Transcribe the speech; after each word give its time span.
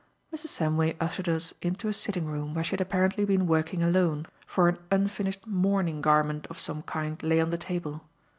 Mrs. 0.35 0.47
Samway 0.59 0.95
ushered 0.99 1.29
us 1.29 1.53
into 1.61 1.87
a 1.87 1.93
sitting 1.93 2.25
room 2.25 2.55
where 2.55 2.63
she 2.63 2.71
had 2.71 2.81
apparently 2.81 3.23
been 3.23 3.45
working 3.45 3.83
alone, 3.83 4.25
for 4.47 4.67
an 4.67 4.79
unfinished 4.89 5.45
mourning 5.45 6.01
garment 6.01 6.47
of 6.47 6.59
some 6.59 6.81
kind 6.81 7.21
lay 7.21 7.39
on 7.39 7.51
the 7.51 7.55
table. 7.59 8.01